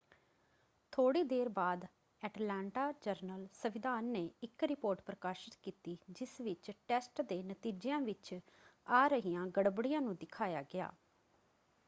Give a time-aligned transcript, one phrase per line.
[0.93, 1.85] ਥੋੜ੍ਹੀ ਦੇਰ ਬਾਅਦ
[2.21, 8.33] ਐਟਲਾਂਟਾ ਜਰਨਲ-ਸੰਵਿਧਾਨ ਨੇ ਇੱਕ ਰਿਪੋਰਟ ਪ੍ਰਕਾਸ਼ਤ ਕੀਤੀ ਜਿਸ ਵਿੱਚ ਟੈਸਟ ਦੇ ਨਤੀਜਿਆਂ ਵਿੱਚ
[8.87, 10.91] ਆ ਰਹੀਆਂ ਗੜਬੜੀਆਂ ਨੂੰ ਦਿਖਾਇਆ ਗਿਆ।